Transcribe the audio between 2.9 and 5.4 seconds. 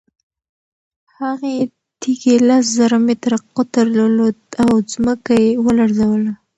متره قطر درلود او ځمکه